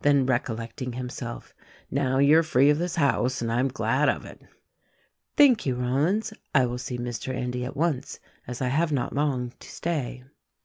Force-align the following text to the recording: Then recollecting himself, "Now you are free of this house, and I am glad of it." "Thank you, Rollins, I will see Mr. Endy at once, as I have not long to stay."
Then 0.00 0.26
recollecting 0.26 0.94
himself, 0.94 1.54
"Now 1.88 2.18
you 2.18 2.38
are 2.38 2.42
free 2.42 2.68
of 2.68 2.78
this 2.78 2.96
house, 2.96 3.40
and 3.40 3.52
I 3.52 3.60
am 3.60 3.68
glad 3.68 4.08
of 4.08 4.24
it." 4.24 4.40
"Thank 5.36 5.66
you, 5.66 5.76
Rollins, 5.76 6.32
I 6.52 6.66
will 6.66 6.78
see 6.78 6.98
Mr. 6.98 7.32
Endy 7.32 7.64
at 7.64 7.76
once, 7.76 8.18
as 8.48 8.60
I 8.60 8.66
have 8.70 8.90
not 8.90 9.14
long 9.14 9.52
to 9.60 9.70
stay." 9.70 10.24